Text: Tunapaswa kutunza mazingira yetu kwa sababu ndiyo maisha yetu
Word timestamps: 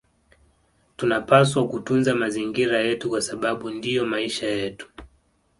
Tunapaswa 0.97 1.67
kutunza 1.69 2.15
mazingira 2.15 2.77
yetu 2.79 3.09
kwa 3.09 3.21
sababu 3.21 3.69
ndiyo 3.69 4.05
maisha 4.05 4.47
yetu 4.47 4.87